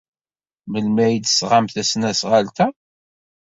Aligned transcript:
Melmi 0.71 1.01
ay 1.05 1.17
d-tesɣamt 1.19 1.73
tasnasɣalt-a? 1.75 2.67